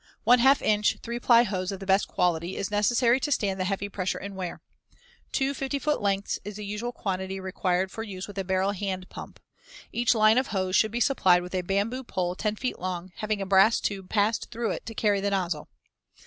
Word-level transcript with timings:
One 0.23 0.39
half 0.39 0.63
inch, 0.63 0.97
three 1.03 1.19
ply 1.19 1.43
hose 1.43 1.71
of 1.71 1.79
the 1.79 1.85
best 1.85 2.07
quality 2.07 2.57
is 2.57 2.71
necessary 2.71 3.19
to 3.19 3.31
stand 3.31 3.59
the 3.59 3.65
heavy 3.65 3.87
pressure 3.87 4.17
and 4.17 4.35
wear. 4.35 4.59
Two 5.31 5.53
50 5.53 5.77
foot 5.77 6.01
lengths 6.01 6.39
is 6.43 6.55
the 6.55 6.65
usual 6.65 6.91
quantity 6.91 7.39
required 7.39 7.91
for 7.91 8.01
use 8.01 8.27
with 8.27 8.39
a 8.39 8.43
barrel 8.43 8.71
hand 8.71 9.09
pump. 9.09 9.39
Each 9.91 10.15
line 10.15 10.39
of 10.39 10.47
hose 10.47 10.75
should 10.75 10.89
be 10.91 11.01
supplied 11.01 11.43
with 11.43 11.53
a 11.53 11.61
bamboo 11.61 12.03
pole 12.03 12.33
10 12.33 12.55
feet 12.55 12.79
long, 12.79 13.11
having 13.17 13.43
a 13.43 13.45
brass 13.45 13.79
tube 13.79 14.09
passed 14.09 14.49
through 14.49 14.71
it 14.71 14.87
to 14.87 14.95
carry 14.95 15.21
the 15.21 15.29
nozzle. 15.29 15.69